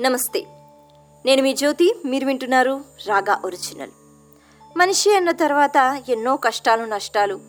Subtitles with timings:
[0.00, 0.40] నమస్తే.
[1.24, 3.90] నేను మీ జ్యోతి మీరు వింటున్నారు రాగా ఒరిజినల్.
[4.76, 7.40] మనిషి అన్న తర్వాత ఎన్నో కష్టాలు నష్టాలు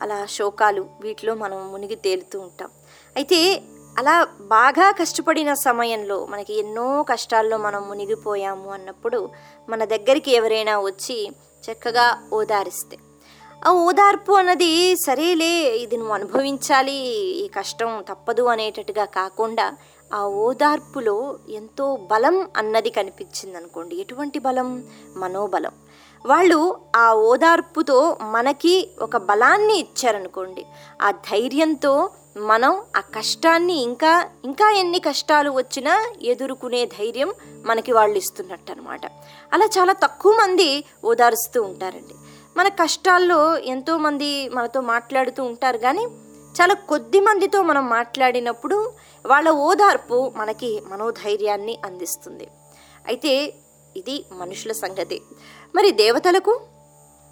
[0.00, 2.70] అలా శోకాలు వీటిలో మనం మునిగి తేలుతూ ఉంటాం.
[3.16, 3.62] అయితే
[3.98, 9.30] అలా బాగా కష్టపడిన సమయంలో మనకి ఎన్నో కష్టాల్లో మనం మునిగిపోయాము అన్నప్పుడు
[9.68, 11.30] మన దగ్గరికి ఎవరైనా వచ్చి
[11.64, 12.96] చక్కగా ఓదారిస్తే
[13.66, 16.96] ఆ ఓదార్పు అన్నది సరేలే ఇది నువ్వు అనుభవించాలి
[17.44, 19.76] ఈ కష్టం తప్పదు అనేటట్టుగా కాకుండా
[20.12, 24.84] ఆ ఓదార్పులో ఎంతో బలం అన్నది కనిపించింది అనుకోండి ఎటువంటి బలం?
[25.16, 25.72] మనోబలం.
[26.26, 30.64] వాళ్ళు ఆ ఓదార్పుతో మనకి ఒక బలాన్ని ఇచ్చారనుకోండి.
[31.02, 37.34] ఆ ధైర్యంతో మనం ఆ కష్టాన్ని ఇంకా ఇంకా ఎన్ని కష్టాలు వచ్చినా ఎదుర్కొనే ధైర్యం
[37.64, 39.00] మనకి వాళ్ళు ఇస్తున్నట్టు అనమాట
[39.52, 42.14] అలా చాలా తక్కువ మంది ఓదారుస్తూ ఉంటారండి.
[42.56, 46.06] మన కష్టాల్లో ఎంతోమంది మనతో మాట్లాడుతూ ఉంటారు కానీ
[46.60, 48.92] చాలా కొద్ది మందితో మనం మాట్లాడినప్పుడు
[49.26, 52.48] వాళ్ళ ఓదార్పు మనకి మనోధైర్యాన్ని అందిస్తుంది.
[53.06, 53.54] అయితే
[53.96, 55.22] ఇది మనుషుల సంగతి.
[55.74, 56.60] మరి దేవతలకు?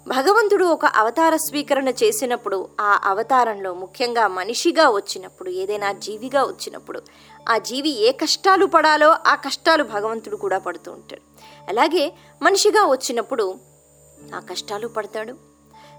[0.07, 7.01] భగవంతుడు ఒక అవతార స్వీకరణ చేసినప్పుడు ఆ అవతారంలో ముఖ్యంగా మనిషిగా వచ్చినప్పుడు ఏదైనా జీవిగా వచ్చినప్పుడు
[7.49, 11.21] ఆ జీవి ఏ కష్టాలు పడాలో ఆ కష్టాలు భగవంతుడు కూడా పడుతూ ఉంటాడు.
[11.69, 13.55] అలాగే మనిషిగా వచ్చినప్పుడు
[14.35, 15.52] ఆ కష్టాలు పడతాడు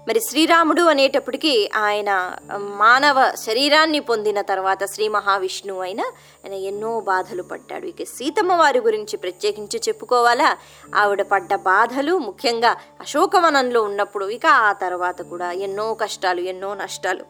[0.07, 6.01] మరి శ్రీరాముడు అనేటప్పటికీ ఆయన మానవ శరీరాన్ని పొందిన తర్వాత శ్రీ మహావిష్ణువు అయిన
[6.43, 7.85] ఆయన ఎన్నో బాధలు పడ్డాడు.
[7.85, 10.57] ఇక సీతమ్మ వారి గురించి ప్రత్యేకించి చెప్పుకోవాలా?
[10.95, 17.25] ఆవిడ పడ్డ బాధలు ముఖ్యంగా అశోకవనంలో ఉన్నప్పుడు ఇక ఆ తర్వాత కూడా ఎన్నో కష్టాలు ఎన్నో నష్టాలు.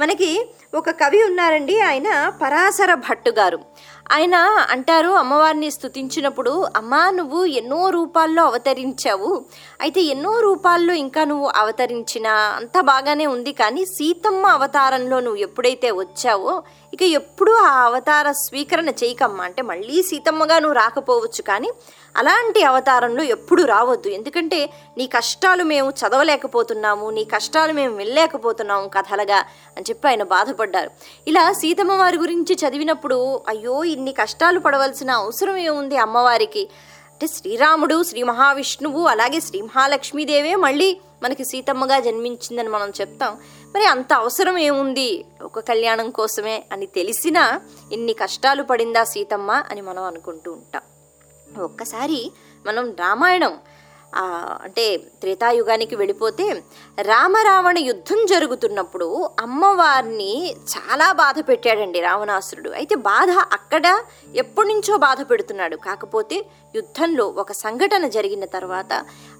[0.00, 2.08] మనకి ఒక కవి ఉన్నారండి ఆయన
[2.42, 3.58] పరాశర భట్టు గారు.
[4.12, 4.34] ఆయన
[4.70, 9.44] అంటారు అమ్మవారిని స్థుతించినప్పుడు అమ్మా నువ్వు ఎన్నో రూపాల్లో అవతరించావు.
[9.80, 13.52] అయితే ఎన్నో రూపాల్లో ఇంకా నువ్వు అవతరించినా అంత బాగానే ఉంది.
[13.52, 16.62] కానీ సీతమ్మ అవతారంలో నువ్వు ఎప్పుడైతే వచ్చావో
[16.94, 19.44] ఇక ఎప్పుడూ ఆ అవతార స్వీకరణ చేయకమ్మా.
[19.44, 21.70] అంటే మళ్ళీ సీతమ్మగా నువ్వు రాకపోవచ్చు కానీ
[22.16, 24.08] అలాంటి అవతారంలో ఎప్పుడు రావద్దు.
[24.08, 29.36] ఎందుకంటే నీ కష్టాలు మేము చదవలేకపోతున్నాము నీ కష్టాలు మేము వెళ్ళలేకపోతున్నాము కథలుగా
[29.76, 30.90] అని చెప్పి ఆయన బాధపడ్డారు.
[31.28, 36.68] ఇలా సీతమ్మ వారి గురించి చదివినప్పుడు అయ్యో ఇన్ని కష్టాలు పడవలసిన అవసరం ఏముంది అమ్మవారికి?
[37.12, 43.38] అంటే శ్రీరాముడు శ్రీ మహావిష్ణువు అలాగే శ్రీ మహాలక్ష్మీదేవే మళ్ళీ మనకి సీతమ్మగా జన్మించిందని మనం చెప్తాం.
[43.74, 47.60] మరి అంత అవసరం ఏముంది ఒక కళ్యాణం కోసమే అని తెలిసినా
[47.92, 50.82] ఇన్ని కష్టాలు పడిందా సీతమ్మ అని మనం అనుకుంటూ ఉంటాం.
[51.62, 52.32] ఒక్కసారి
[52.66, 53.58] మనం రామాయణం
[54.14, 56.62] అంటే త్రేతాయుగానికి వెళ్ళిపోతే
[57.02, 62.70] రామరావణ యుద్ధం జరుగుతున్నప్పుడు అమ్మవారిని చాలా బాధ పెట్టాడండి రావణాసురుడు.
[62.70, 64.02] అయితే బాధ అక్కడ
[64.34, 65.76] ఎప్పటి నుంచో బాధ పెడుతున్నాడు.
[65.76, 68.92] కాకపోతే యుద్ధంలో ఒక సంఘటన జరిగిన తర్వాత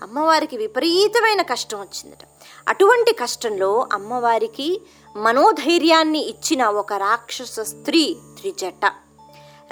[0.02, 2.24] అమ్మవారికి విపరీతమైన కష్టం వచ్చిందట.
[2.68, 4.82] అటువంటి కష్టంలో అమ్మవారికి
[5.16, 8.92] మనోధైర్యాన్ని ఇచ్చిన ఒక రాక్షస స్త్రీ త్రిజట.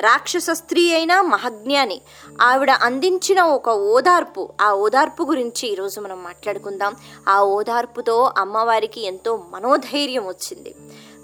[0.01, 2.01] రాక్షస స్త్రీ అయిన మహజ్ఞాని.
[2.41, 4.53] ఆవిడ అందించిన ఒక ఓదార్పు.
[4.61, 6.97] ఆ ఓదార్పు గురించి ఈరోజు మనం మాట్లాడుకుందాం.
[7.29, 10.75] ఆ ఓదార్పుతో అమ్మవారికి ఎంతో మనోధైర్యం వచ్చింది.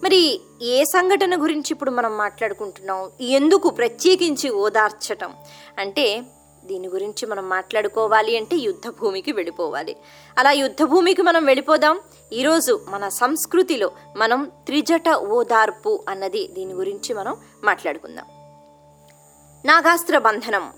[0.05, 3.11] మరి ఏ సంఘటన గురించి ఇప్పుడు మనం మాట్లాడుకుంటున్నాం?
[3.21, 5.33] ఎందుకు ప్రత్యేకించి ఓదార్చటం?
[5.79, 6.23] అంటే
[6.65, 9.97] దీని గురించి మనం మాట్లాడుకోవాలి అంటే యుద్ధభూమికి వెళ్ళిపోవాలి.
[10.39, 12.01] అలా యుద్ధభూమికి మనం వెళ్ళిపోదాం.
[12.33, 18.25] ఈరోజు మన సంస్కృతిలో మనం త్రిజట ఓదార్పు అన్నది దీని గురించి మనం మాట్లాడుకుందాం.
[19.65, 20.73] నాగాస్త్ర బంధనం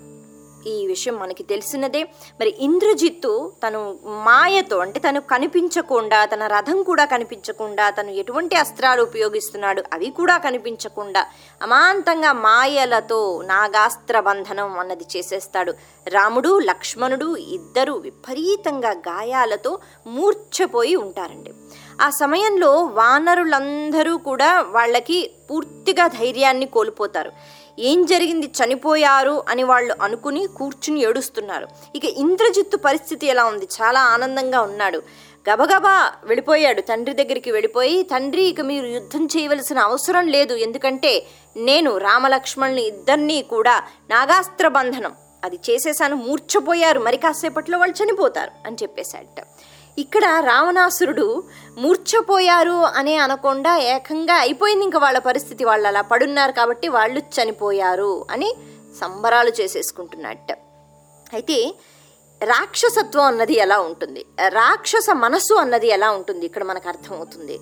[0.67, 2.03] ఈ విషయం మనకి తెలిసినదే.
[2.41, 9.83] మరి ఇంద్రజిత్తు తను మాయతో అంటే తను కనిపించకుండా తన రథం కూడా కనిపించకుండా తను ఎటువంటి అస్త్రాలు ఉపయోగిస్తున్నాడు
[9.93, 11.27] అవి కూడా కనిపించకుండా
[11.63, 15.75] అమాంతంగా మాయలతో నాగాస్త్ర బంధనం అన్నది చేసేస్తాడు.
[16.09, 21.53] రాముడు లక్ష్మణుడు ఇద్దరు విపరీతంగా గాయాలతో మూర్ఛపోయి ఉంటారండి.
[22.01, 27.33] ఆ సమయంలో వానరులందరూ కూడా వాళ్ళకి పూర్తిగా ధైర్యాన్ని కోల్పోతారు.
[27.79, 31.69] ఏం జరిగింది చనిపోయారు అని వాళ్ళు అనుకుని కూర్చుని ఏడుస్తున్నారు.
[31.95, 33.69] ఇక ఇంద్రజిత్తు పరిస్థితి ఎలా ఉంది?
[33.83, 35.03] చాలా ఆనందంగా ఉన్నాడు.
[35.51, 40.55] గబగబా వెళ్ళిపోయాడు తండ్రి దగ్గరికి వెళ్ళిపోయి తండ్రి ఇక మీరు యుద్ధం చేయవలసిన అవసరం లేదు.
[40.55, 41.27] ఎందుకంటే
[41.57, 45.15] నేను రామలక్ష్మణ్ని ఇద్దరినీ కూడా నాగాస్త్ర బంధనం
[45.45, 49.41] అది చేసేసాను మూర్చపోయారు మరి కాసేపట్లో వాళ్ళు చనిపోతారు అని చెప్పేశాడట.
[49.99, 51.45] ఇక్కడ రావణాసురుడు
[51.79, 55.65] మూర్ఛపోయారు అనే అనకుండా ఏకంగా అయిపోయింది ఇంకా వాళ్ళ పరిస్థితి.
[55.65, 58.55] వాళ్ళు అలా పడున్నారు కాబట్టి వాళ్ళు చనిపోయారు అని
[59.01, 60.53] సంబరాలు చేసేసుకుంటున్నట్ట.
[61.33, 61.75] అయితే
[62.45, 64.25] రాక్షసత్వం అన్నది ఎలా ఉంటుంది?
[64.49, 66.47] రాక్షస మనసు అన్నది ఎలా ఉంటుంది?
[66.47, 67.59] ఇక్కడ మనకు అర్థమవుతుంది.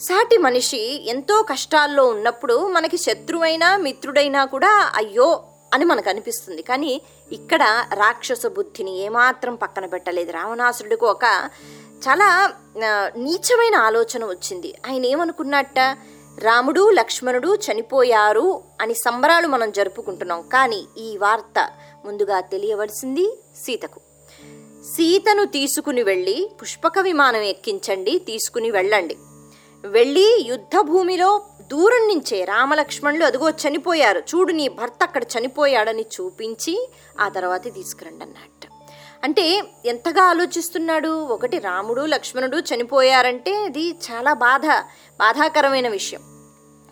[0.00, 5.42] సాటి మనిషి ఎంతో కష్టాల్లో ఉన్నప్పుడు మనకి శత్రువైనా మిత్రుడైనా కూడా అయ్యో
[5.74, 6.92] అని మనకు అనిపిస్తుంది కానీ
[7.32, 7.62] ఇక్కడ
[7.94, 10.32] రాక్షస బుద్ధిని ఏమాత్రం పక్కన పెట్టలేదు.
[10.32, 11.24] రావణాసురుడికి ఒక
[12.06, 12.28] చాలా
[13.16, 14.74] నీచమైన ఆలోచన వచ్చింది.
[14.86, 15.78] ఆయన ఏమనుకున్నట్ట?
[16.38, 18.46] రాముడు లక్ష్మణుడు చనిపోయారు
[18.80, 20.40] అని సంబరాలు మనం జరుపుకుంటున్నాం.
[20.52, 21.58] కానీ ఈ వార్త
[22.04, 23.26] ముందుగా తెలియవలసింది
[23.64, 24.00] సీతకు.
[24.94, 29.16] సీతను తీసుకుని వెళ్ళి పుష్పక విమానం ఎక్కించండి తీసుకుని వెళ్ళండి.
[29.84, 31.30] వెళ్ళి యుద్ధ భూమిలో
[31.72, 34.18] దూరం నుంచే రామలక్ష్మణులు అదిగో చనిపోయారు.
[34.18, 36.90] చూడు నీ భర్త అక్కడ చనిపోయాడని చూపించి
[37.20, 38.68] ఆ తర్వాత తీసుకురండి అన్నట్టు.
[39.24, 41.08] అంటే ఎంతగా ఆలోచిస్తున్నాడు?
[41.08, 44.66] ఒకటి రాముడు లక్ష్మణుడు చనిపోయారంటే అది చాలా బాధ
[45.18, 46.20] బాధాకరమైన విషయం.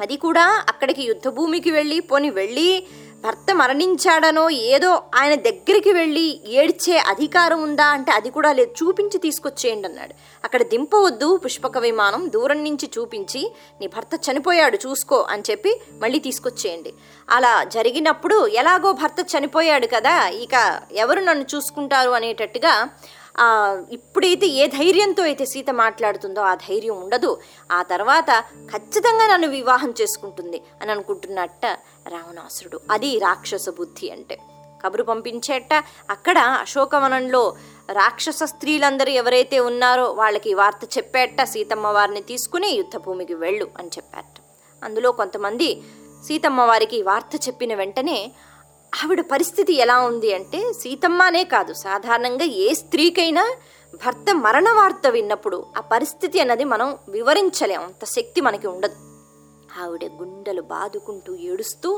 [0.01, 2.87] అది కూడా అక్కడికి యుద్ధభూమికి వెళ్ళి పోని వెళ్ళి
[3.25, 6.25] భర్త మరణించాడనో ఏదో ఆయన దగ్గరికి వెళ్ళి
[6.61, 8.73] ఏడ్చే అధికారం ఉందా అంటే అది కూడా లేదు.
[8.81, 10.15] చూపించి తీసుకొచ్చేయండి అన్నాడు.
[10.45, 13.43] అక్కడ దింపవద్దు పుష్పక విమానం దూరం నుంచి చూపించి
[13.81, 15.73] నీ భర్త చనిపోయాడు చూసుకో అని చెప్పి
[16.03, 16.93] మళ్ళీ తీసుకొచ్చేయండి.
[17.31, 20.15] అలా జరిగినప్పుడు ఎలాగో భర్త చనిపోయాడు కదా
[20.45, 20.55] ఇక
[21.05, 22.75] ఎవరు నన్ను చూసుకుంటారు అనేటట్టుగా
[23.93, 27.31] ఇప్పుడైతే ఏ ధైర్యంతో అయితే సీత మాట్లాడుతుందో ఆ ధైర్యం ఉండదు.
[27.73, 28.31] ఆ తర్వాత
[28.73, 31.65] ఖచ్చితంగా నన్ను వివాహం చేసుకుంటుంది అని అనుకుంటున్నట్ట.
[32.09, 32.81] రావణాసురుడు.
[32.91, 34.39] అది రాక్షస బుద్ధి అంటే.
[34.85, 37.57] కబురు పంపించేట అక్కడ అశోకవనంలో
[37.93, 44.41] రాక్షస స్త్రీలందరూ ఎవరైతే ఉన్నారో వాళ్ళకి వార్త చెప్పేట సీతమ్మ వారిని తీసుకుని యుద్ధభూమికి వెళ్ళు అని చెప్పారట
[44.85, 45.83] అందులో కొంతమంది
[46.27, 48.33] సీతమ్మ వారికి వార్త చెప్పిన వెంటనే
[49.05, 53.57] ఆవిడ పరిస్థితి ఎలా ఉంది అంటే సీతమ్మనే కాదు సాధారణంగా ఏ స్త్రీకైనా
[53.95, 59.12] భర్త మరణ వార్త విన్నప్పుడు ఆ పరిస్థితి అన్నది మనం వివరించలేం అంత శక్తి మనకి ఉండదు.
[59.81, 61.91] ఆవిడ గుండెలు బాదుకుంటూ ఏడుస్తూ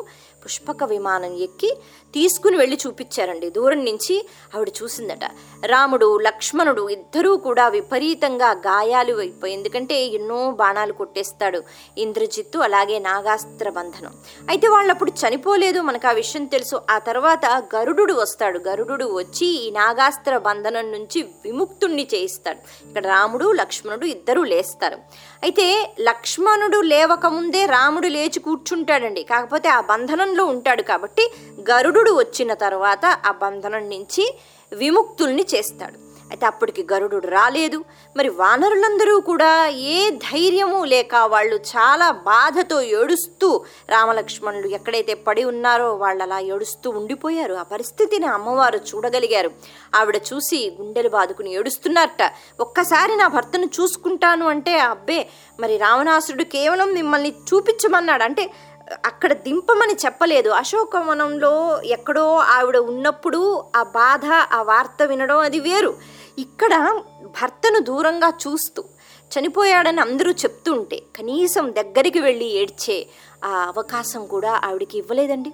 [0.44, 1.76] పుష్పక విమానం ఎక్కి
[2.14, 3.50] తీసుకుని వెళ్ళి చూపించారండి.
[3.50, 5.25] దూరం నుంచి ఆవిడ చూసిందట.
[5.67, 11.62] రాముడు లక్ష్మణుడు ఇద్దరూ కూడా విపరీతంగా గాయాలు అయిపోయి ఎందుకంటే ఎన్నో బాణాలు కొట్టేస్తాడు
[11.99, 14.12] ఇంద్రజిత్తు అలాగే నాగాస్త్ర బంధనం.
[14.49, 16.81] అయితే వాళ్ళు అప్పుడు చనిపోలేదు మనకు ఆ విషయం తెలుసు.
[16.90, 18.58] ఆ తర్వాత గరుడు వస్తాడు.
[18.58, 22.88] గరుడు వచ్చి ఈ నాగాస్త్ర బంధనం నుంచి విముక్తుణ్ణి చేయిస్తాడు.
[22.88, 24.97] ఇక్కడ రాముడు లక్ష్మణుడు ఇద్దరూ లేస్తారు.
[25.43, 29.23] అయితే లక్ష్మణుడు లేవకముందే రాముడు లేచి కూర్చుంటాడండి.
[29.23, 31.25] కాకపోతే ఆ బంధనం బంధనంలో ఉంటాడు కాబట్టి
[31.71, 34.25] గరుడు వచ్చిన తర్వాత ఆ బంధనం నుంచి
[34.73, 35.99] విముక్తుల్ని చేస్తాడు.
[36.31, 37.79] అయితే అప్పటికి గరుడు రాలేదు.
[38.17, 43.49] మరి వానరులందరూ కూడా ఏ ధైర్యము లేక వాళ్ళు చాలా బాధతో ఏడుస్తూ
[43.89, 47.55] రామలక్ష్మణులు ఎక్కడైతే పడి ఉన్నారో వాళ్ళు అలా ఏడుస్తూ ఉండిపోయారు.
[47.55, 49.51] ఆ పరిస్థితిని అమ్మవారు చూడగలిగారు.
[49.95, 52.25] ఆవిడ చూసి గుండెలు బాదుకుని ఏడుస్తున్నారట.
[52.61, 55.21] ఒక్కసారి నా భర్తను చూసుకుంటాను అంటే అబ్బే
[55.61, 58.25] మరి రావణాసురుడు కేవలం మిమ్మల్ని చూపించమన్నాడు.
[58.31, 58.45] అంటే
[59.05, 60.51] అక్కడ దింపమని చెప్పలేదు.
[60.51, 65.95] అశోకవనంలో ఎక్కడో ఆవిడ ఉన్నప్పుడు ఆ బాధ ఆ వార్త వినడం అది వేరు.
[66.39, 68.85] ఇక్కడ భర్తను దూరంగా చూస్తూ
[69.33, 73.07] చనిపోయాడని అందరూ చెప్తుంటే కనీసం దగ్గరికి వెళ్ళి ఏడ్చే
[73.45, 75.53] ఆ అవకాశం కూడా ఆవిడకి ఇవ్వలేదండి.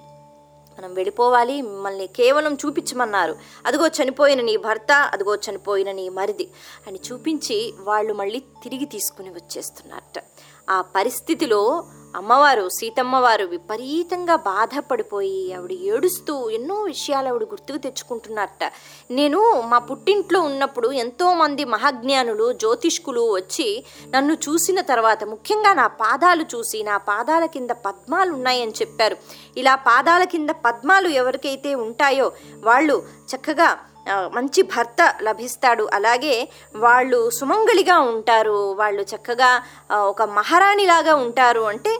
[0.79, 3.35] మనం వెళ్ళిపోవాలి మిమ్మల్ని కేవలం చూపించమన్నారు.
[3.65, 6.47] అదిగో చనిపోయిన నీ భర్త అదిగో చనిపోయిన నీ మరిది
[6.87, 10.23] అని చూపించి వాళ్ళు మళ్ళీ తిరిగి తీసుకుని వచ్చేస్తున్నారట.
[10.69, 11.83] ఆ పరిస్థితిలో
[12.15, 18.63] అమ్మవారు సీతమ్మవారు విపరీతంగా బాధపడిపోయి ఆవిడ ఏడుస్తూ ఎన్నో విషయాలు ఆవిడ గుర్తుకు తెచ్చుకుంటున్నారట.
[19.11, 26.83] నేను మా పుట్టింట్లో ఉన్నప్పుడు ఎంతోమంది మహాజ్ఞానులు జ్యోతిష్కులు వచ్చి నన్ను చూసిన తర్వాత ముఖ్యంగా నా పాదాలు చూసి
[26.83, 29.17] నా పాదాల కింద పద్మాలు ఉన్నాయని చెప్పారు.
[29.57, 32.31] ఇలా పాదాల కింద పద్మాలు ఎవరికైతే ఉంటాయో
[32.63, 33.69] వాళ్ళు చక్కగా
[34.09, 35.89] మంచి భర్త లభిస్తాడు.
[35.93, 38.73] అలాగే వాళ్ళు సుమంగళిగా ఉంటారు.
[38.73, 39.51] వాళ్ళు చక్కగా
[39.91, 41.99] ఒక మహారాణిలాగా ఉంటారు అంటే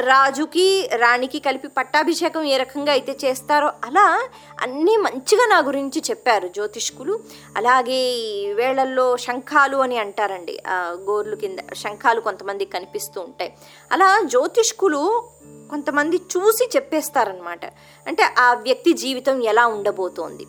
[0.00, 4.28] రాజుకి రాణికి కలిపి పట్టాభిషేకం ఏ రకంగా అయితే చేస్తారో అలా
[4.60, 7.20] అన్నీ మంచిగా నా గురించి చెప్పారు జ్యోతిష్కులు.
[7.56, 10.58] అలాగే ఈ వేళల్లో శంఖాలు అని అంటారండి.
[11.10, 13.54] గోర్లు కింద శంఖాలు కొంతమందికి కనిపిస్తూ ఉంటాయి.
[13.92, 15.02] అలా జ్యోతిష్కులు
[15.70, 17.64] కొంతమంది చూసి చెప్పేస్తారనమాట
[18.06, 20.46] అంటే ఆ వ్యక్తి జీవితం ఎలా ఉండబోతోంది?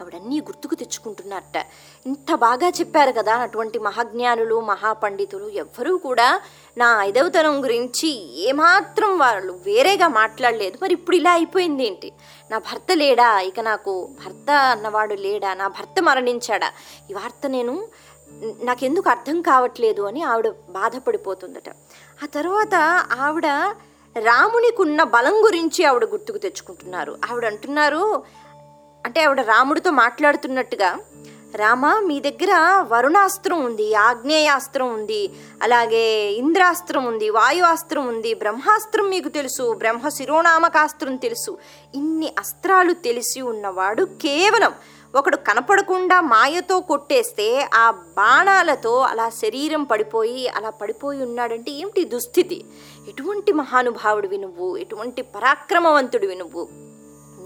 [0.00, 1.66] ఆవిడన్నీ గుర్తుకు తెచ్చుకుంటున్నారట
[2.06, 6.40] ఇంత బాగా చెప్పారు కదా అటువంటి మహాజ్ఞానులు మహాపండితులు ఎవ్వరూ కూడా
[6.78, 10.78] నా ఐదవతనం గురించి ఏమాత్రం వాళ్ళు వేరేగా మాట్లాడలేదు.
[10.82, 12.12] మరి ఇప్పుడు ఇలా అయిపోయింది ఏంటి?
[12.50, 13.40] నా భర్త లేడా?
[13.40, 15.54] ఇక నాకు భర్త అన్నవాడు లేడా?
[15.54, 16.72] నా భర్త మరణించాడా?
[17.10, 17.88] ఈ వార్త నేను
[18.62, 21.68] నాకెందుకు అర్థం కావట్లేదు అని ఆవిడ బాధపడిపోతుందట.
[22.22, 22.74] ఆ తర్వాత
[23.20, 23.46] ఆవిడ
[24.18, 27.16] రామునికి ఉన్న బలం గురించి ఆవిడ గుర్తుకు తెచ్చుకుంటున్నారు.
[27.30, 28.22] ఆవిడ అంటున్నారు
[29.04, 30.98] అంటే ఆవిడ రాముడితో మాట్లాడుతున్నట్టుగా
[31.54, 35.30] రామ మీ దగ్గర వరుణాస్త్రం ఉంది ఆగ్నేయాస్త్రం ఉంది
[35.62, 41.58] అలాగే ఇంద్రాస్త్రం ఉంది వాయువాస్త్రం ఉంది బ్రహ్మాస్త్రం మీకు తెలుసు బ్రహ్మ శిరోనామకాస్త్రం తెలుసు.
[41.94, 44.72] ఇన్ని అస్త్రాలు తెలిసి ఉన్నవాడు కేవలం
[45.14, 52.64] ఒకడు కనపడకుండా మాయతో కొట్టేస్తే ఆ బాణాలతో అలా శరీరం పడిపోయి అలా పడిపోయి ఉన్నాడంటే ఏమిటి దుస్థితి?
[53.08, 54.76] ఎటువంటి మహానుభావుడివి నువ్వు?
[54.76, 56.83] ఎటువంటి పరాక్రమవంతుడివి నువ్వు?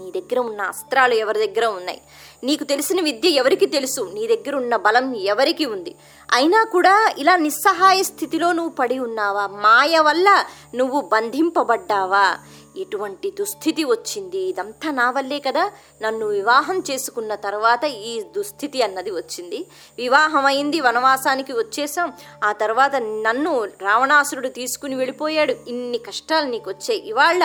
[0.09, 2.01] నీ దగ్గర ఉన్న అస్త్రాలు ఎవరి దగ్గర ఉన్నాయి?
[2.43, 4.11] నీకు తెలిసిన విద్య ఎవరికి తెలుసు?
[4.13, 5.95] నీ దగ్గర ఉన్న బలం ఎవరికి ఉంది?
[6.31, 9.47] అయినా కూడా ఇలా నిస్సహాయ స్థితిలో నువ్వు పడి ఉన్నావా?
[9.47, 12.37] మాయ వల్ల నువ్వు బంధింపబడ్డావా?
[12.77, 14.37] ఎటువంటి దుస్థితి వచ్చింది.
[14.37, 15.71] ఇదంతా నా వల్లే కదా
[16.01, 19.67] నన్ను వివాహం చేసుకున్న తర్వాత ఈ దుస్థితి అన్నది వచ్చింది.
[19.97, 25.55] వివాహం అయింది వనవాసానికి వచ్చేసాం ఆ తర్వాత నన్ను రావణాసురుడు తీసుకుని వెళ్ళిపోయాడు.
[25.67, 27.43] ఇన్ని కష్టాలు నీకు వచ్చాయి ఇవాళ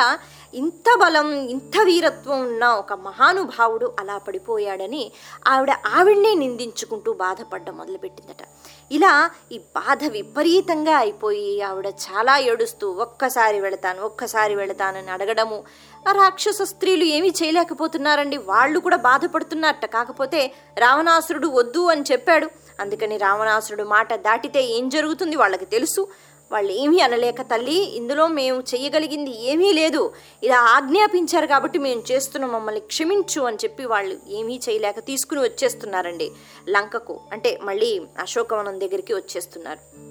[0.55, 5.13] ఇంత బలం ఇంత వీరత్వం ఉన్న ఒక మహానుభావుడు అలా పడిపోయాడని
[5.47, 8.43] ఆవిడ ఆవిడ్నే నిందించుకుంటూ బాధపడ్డం మొదలుపెట్టిందట.
[8.93, 15.65] ఇలా ఈ బాధ విపరీతంగా అయిపోయి ఆవిడ చాలా ఏడుస్తూ ఒక్కసారి వెళతాను ఒక్కసారి వెళతానని అడగడము.
[16.09, 18.37] ఆ రాక్షస స్త్రీలు ఏమీ చేయలేకపోతున్నారండి.
[18.37, 22.49] వాళ్ళు కూడా బాధపడుతున్నారట కాకపోతే రావణాసురుడు వద్దు అని చెప్పాడు.
[22.81, 25.37] అందుకని రావణాసురుడు మాట దాటితే ఏం జరుగుతుంది?
[25.37, 26.09] వాళ్ళకి తెలుసు.
[26.53, 30.13] వాళ్ళు ఏమీ అనలేక తల్లి ఇందులో మేము చేయగలిగింది ఏమీ లేదు.
[30.43, 36.33] ఇలా ఆజ్ఞాపించారు కాబట్టి మేము చేస్తున్నాం మమ్మల్ని క్షమించు అని చెప్పి వాళ్ళు ఏమీ చేయలేక తీసుకుని వచ్చేస్తున్నారండి
[36.69, 37.21] లంకకు.
[37.33, 40.05] అంటే మళ్ళీ అశోకవనం దగ్గరికి వచ్చేస్తున్నారు.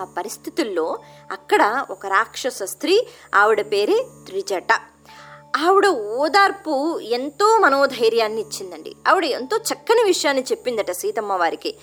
[0.00, 0.98] ఆ పరిస్థితుల్లో
[1.32, 4.80] అక్కడ ఒక రాక్షస స్త్రీ ఆవిడ పేరే త్రిజట.
[5.56, 8.92] ఆవిడ ఓదార్పు ఎంతో మనోధైర్యాన్ని ఇచ్చిందండి.
[9.08, 11.74] ఆవిడ ఎంతో చక్కని విషయాన్ని చెప్పిందట సీతమ్మ వారికి.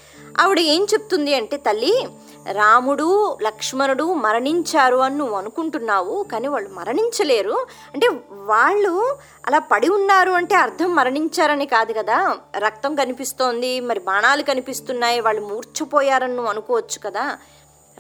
[0.42, 2.08] ఆవిడ ఏం చెప్తుంది అంటే తల్లి
[2.52, 7.66] రాముడు లక్ష్మణుడు మరణించారు అని నువ్వు అనుకుంటున్నావు కానీ వాళ్ళు మరణించలేరు.
[7.94, 12.38] అంటే వాళ్ళు అలా పడి ఉన్నారు అంటే అర్థం మరణించారని కాదు కదా.
[12.58, 17.38] రక్తం కనిపిస్తోంది మరి బాణాలు కనిపిస్తున్నాయి వాళ్ళు మూర్చిపోయారని నువ్వు అనుకోవచ్చు కదా.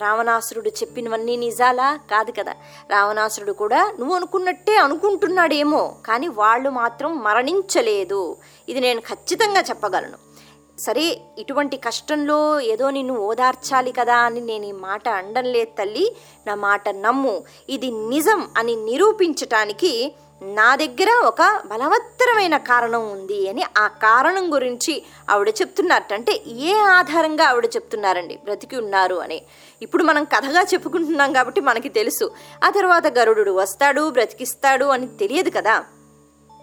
[0.01, 1.99] రావణాసురుడు చెప్పినవన్నీ నిజాలా?
[2.11, 2.53] కాదు కదా.
[2.89, 8.37] రావణాసురుడు కూడా నువ్వు అనుకున్నట్టే అనుకుంటున్నాడేమో కానీ వాళ్ళు మాత్రం మరణించలేదు.
[8.69, 10.31] ఇది నేను ఖచ్చితంగా చెప్పగలను.
[10.79, 16.15] సరే ఇటువంటి కష్టంలో ఏదో నిన్ను ఓదార్చాలి కదా అని నేను ఈ మాట అండం లేదు తల్లి.
[16.47, 17.43] నా మాట నమ్ము.
[17.69, 19.93] ఇది నిజం అని నిరూపించటానికి
[20.41, 26.13] నా దగ్గర ఒక బలవత్తరమైన కారణం ఉంది అని ఆ కారణం గురించి ఆవిడ చెప్తున్నట్టు.
[26.13, 28.39] అంటే ఏ ఆధారంగా ఆవిడ చెప్తున్నారండి?
[28.43, 29.41] బ్రతికి ఉన్నారు అని.
[29.81, 32.31] ఇప్పుడు మనం కథగా చెప్పుకుంటున్నాం కాబట్టి మనకి తెలుసు.
[32.63, 35.83] ఆ తర్వాత గరుడు వస్తాడు బ్రతికిస్తాడు అని తెలియదు కదా.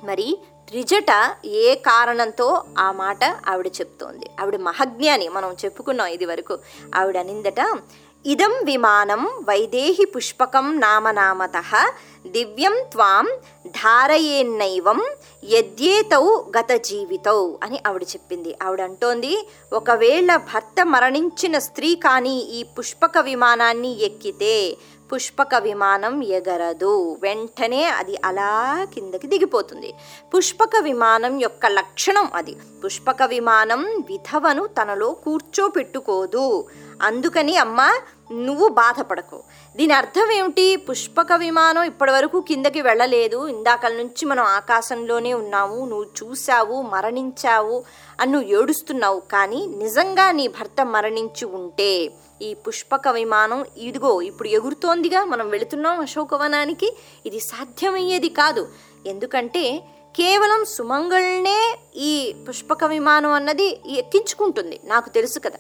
[0.05, 4.27] మరి త్రిజట ఏ కారణంతో ఆ మాట ఆవిడ చెప్తోంది?
[4.41, 6.59] ఆవిడ మహజ్ఞాని మనం చెప్పుకున్నాం ఇది వరకు
[6.95, 7.61] ఆవిడ నిందట
[8.27, 11.57] ఇదం విమానం వైదేహి పుష్పకం నామనామత
[12.27, 13.27] దివ్యం త్వాం
[13.67, 15.01] ధారయేన్నైవం
[15.45, 16.25] యద్యేతౌ
[16.59, 18.57] గత జీవితౌ అని ఆవిడ చెప్పింది.
[18.63, 24.77] ఆవిడ అంటోంది ఒకవేళ భర్త మరణించిన స్త్రీ కానీ ఈ పుష్పక విమానాన్ని ఎక్కితే
[25.13, 27.17] పుష్పక విమానం ఎగరదు.
[27.23, 29.95] వెంటనే అది అలా కిందకి దిగిపోతుంది.
[30.35, 32.57] పుష్పక విమానం యొక్క లక్షణం అది.
[32.85, 36.65] పుష్పక విమానం విధవను తనలో కూర్చోపెట్టుకోదు.
[37.03, 37.93] అందుకని అమ్మ
[38.33, 39.43] నువ్వు బాధపడకు.
[39.77, 40.77] దీని అర్థం ఏమిటి?
[40.77, 43.49] పుష్పక విమానం ఇప్పటివరకు కిందకి వెళ్ళలేదు.
[43.49, 45.77] ఇందాకల నుంచి మనం ఆకాశంలోనే ఉన్నాము.
[45.85, 47.85] నువ్వు చూసావు మరణించావు
[48.21, 49.21] అని నువ్వు ఏడుస్తున్నావు.
[49.21, 52.11] కానీ నిజంగా నీ భర్త మరణించి ఉంటే
[52.43, 55.25] ఈ పుష్పక విమానం ఇదిగో ఇప్పుడు ఎగురుతోందిగా.
[55.25, 56.97] మనం వెళుతున్నాం అశోకవనానికి.
[57.27, 58.69] ఇది సాధ్యమయ్యేది కాదు.
[59.07, 59.83] ఎందుకంటే
[60.17, 64.81] కేవలం సుమంగళనే ఈ పుష్పక విమానం అన్నది ఎక్కించుకుంటుంది.
[64.85, 65.59] నాకు తెలుసు కదా.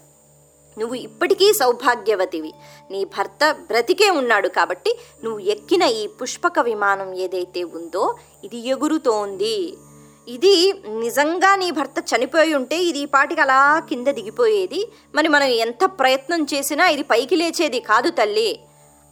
[0.79, 2.53] నువ్వు ఇప్పటికీ సౌభాగ్యవతివి.
[2.91, 9.77] నీ భర్త బ్రతికే ఉన్నాడు కాబట్టి నువ్వు ఎక్కిన ఈ పుష్పక విమానం ఏదైతే ఉందో ఇది ఎగురుతోంది.
[10.29, 14.93] ఇది నిజంగా నీ భర్త చనిపోయి ఉంటే ఇది ఈ పాటికి అలా కింద దిగిపోయేది.
[15.15, 18.61] మరి మనం ఎంత ప్రయత్నం చేసినా ఇది పైకి లేచేది కాదు తల్లి.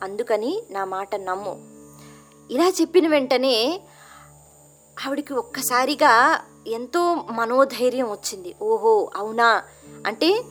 [0.02, 1.64] అందుకని నా మాట నమ్ము.
[2.50, 3.80] ఇలా చెప్పిన వెంటనే
[5.06, 8.54] ఆవిడికి ఒక్కసారిగా ఎంతో మనోధైర్యం వచ్చింది.
[8.62, 9.62] ఓహో అవునా?
[10.06, 10.42] అంటే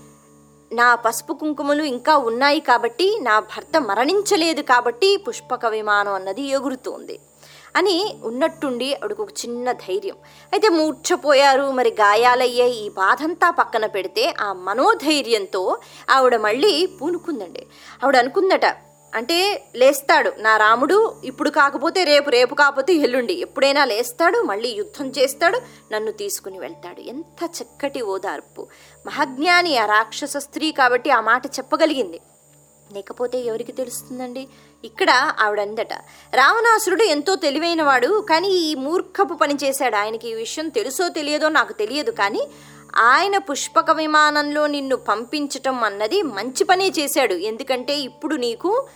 [0.74, 7.20] నా పసుపు కుంకుమలు ఇంకా ఉన్నాయి కాబట్టి నా భర్త మరణించలేదు కాబట్టి పుష్పక విమానం అన్నది ఎగురుతోంది.
[7.76, 10.16] అని ఉన్నట్టుండి ఆవిడకు ఒక చిన్న ధైర్యం.
[10.54, 15.78] అయితే మూర్ఛపోయారు మరి గాయాలయ్యాయి ఈ బాధంతా పక్కన పెడితే ఆ మనోధైర్యంతో
[16.10, 17.66] ఆవిడ మళ్ళీ పూనుకుందండి.
[18.04, 18.85] ఆవిడ అనుకుందట
[19.16, 20.32] అంటే లేస్తాడు.
[20.38, 23.34] నా రాముడు ఇప్పుడు కాకపోతే రేపు రేపు కాకపోతే ఎల్లుండి.
[23.34, 27.02] ఎప్పుడైనా లేస్తాడు మళ్ళీ యుద్ధం చేస్తాడు నన్ను తీసుకుని వెళ్తాడు.
[27.02, 28.68] ఎంత చక్కటి ఓదార్పు.
[29.08, 32.22] మహాజ్ఞాని ఆ రాక్షస స్త్రీ కాబట్టి ఆ మాట చెప్పగలిగింది.
[32.94, 34.48] లేకపోతే ఎవరికి తెలుస్తుందండి?
[34.84, 35.94] ఇక్కడ ఆవిడందట.
[36.34, 39.96] రావణాసురుడు ఎంతో తెలివైనవాడు కానీ ఈ మూర్ఖపు పని చేశాడు.
[39.96, 42.48] ఆయనకి ఈ విషయం తెలుసో తెలియదో నాకు తెలియదు కానీ
[42.98, 47.34] ఆయన పుష్పక విమానంలో నిన్ను పంపించటం అన్నది మంచి పనే చేశాడు.
[47.34, 48.88] ఎందుకంటే ఇప్పుడు నీకు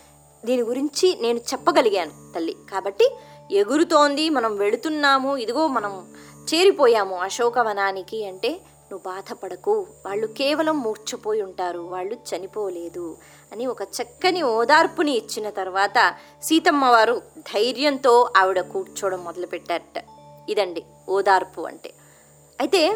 [0.45, 2.55] దీని గురించి నేను చెప్పగలిగాను తల్లి.
[2.71, 3.15] కాబట్టి
[3.51, 6.07] ఎగురుతోంది మనం వెళుతున్నాము ఇదిగో మనం
[6.53, 8.59] చేరిపోయాము అశోకవనానికి అంటే
[8.91, 13.17] నువ్వు బాధపడకు వాళ్ళు కేవలం మూర్చిపోయి ఉంటారు వాళ్ళు చనిపోలేదు
[13.51, 20.03] అని ఒక చక్కని ఓదార్పుని ఇచ్చిన తర్వాత సీతమ్మ వారు ధైర్యంతో ఆవిడ కూర్చోవడం మొదలుపెట్టారట.
[20.49, 21.93] ఇదండి ఓదార్పు అంటే.
[22.59, 22.87] అయితే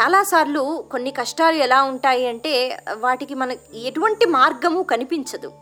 [0.00, 5.52] చాలాసార్లు కొన్ని కష్టాలు ఎలా ఉంటాయి అంటే వాటికి మనకి ఎటువంటి మార్గము కనిపించదు.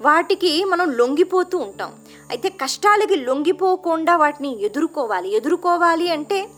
[0.00, 1.92] వాటికి మనం లొంగిపోతూ ఉంటాం.
[2.30, 5.34] అయితే కష్టాలకి లొంగిపోకుండా వాటిని ఎదుర్కోవాలి.
[5.34, 6.48] ఎదుర్కోవాలి అంటే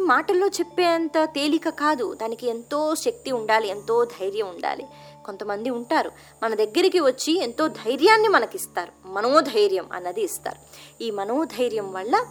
[0.00, 2.14] మాటల్లో చెప్పేంత తేలిక కాదు.
[2.14, 4.86] దానికి ఎంతో శక్తి ఉండాలి ఎంతో ధైర్యం ఉండాలి.
[5.24, 6.10] కొంతమంది ఉంటారు
[6.42, 9.08] మన దగ్గరికి వచ్చి ఎంతో ధైర్యాన్ని మనకిస్తారు.
[9.08, 10.58] మనోధైర్యం అన్నది ఇస్తారు.
[11.02, 12.26] ఈ మనోధైర్యం వల్ల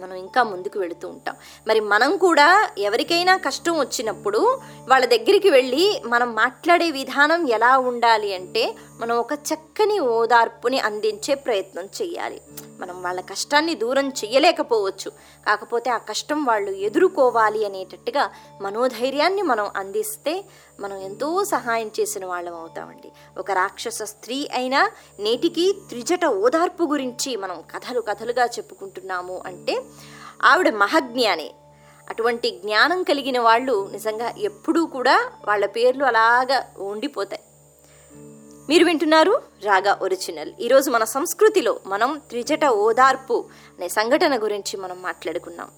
[0.00, 1.34] మనం ఇంకా ముందుకు వెళుతూ ఉంటాం.
[1.68, 8.74] మరి మనం కూడా ఎవరికైనా కష్టం వచ్చినప్పుడు వాళ్ళ దగ్గరికి వెళ్ళి మనం మాట్లాడే విధానం ఎలా ఉండాలి అంటే
[9.02, 12.40] మనం ఒక చక్కని ఓదార్పుని అందించే ప్రయత్నం చేయాలి
[12.78, 15.10] మనం వాళ్ళ కష్టాన్ని దూరం చేయలేకపోవచ్చు
[15.46, 18.30] కాకపోతే ఆ కష్టం వాళ్ళు ఎదుర్కోవాలి అనేటట్టుగా
[18.60, 20.44] మనోధైర్యాన్ని మనం అందిస్తే
[20.80, 23.12] మనం ఎంతో సహాయం చేసిన వాళ్ళం అవుతామండి.
[23.38, 24.90] ఒక రాక్షస స్త్రీ అయినా
[25.20, 29.82] నేటికి త్రిజట ఓదార్పు గురించి మనం కథలు కథలుగా చెప్పుకుంటున్నాము అంటే
[30.42, 31.50] ఆవిడ మహజ్ఞాని
[32.10, 37.42] అటువంటి జ్ఞానం కలిగిన వాళ్ళు నిజంగా ఎప్పుడూ కూడా వాళ్ళ పేర్లు అలాగా ఉండిపోతాయి.
[38.72, 39.32] మీరు వింటున్నారు
[39.64, 40.52] రాగా ఒరిజినల్.
[40.60, 43.44] ఈరోజు మన సంస్కృతిలో మనం త్రిజట ఓదార్పు
[43.78, 45.68] అనే సంఘటన గురించి మనం మాట్లాడుకున్నాం.